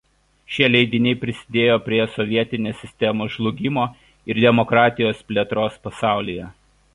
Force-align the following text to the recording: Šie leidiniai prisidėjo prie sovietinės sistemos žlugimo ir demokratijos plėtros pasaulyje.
Šie 0.53 0.67
leidiniai 0.75 1.17
prisidėjo 1.23 1.75
prie 1.89 1.99
sovietinės 2.13 2.79
sistemos 2.85 3.35
žlugimo 3.35 3.85
ir 4.33 4.41
demokratijos 4.47 5.21
plėtros 5.29 5.79
pasaulyje. 5.87 6.49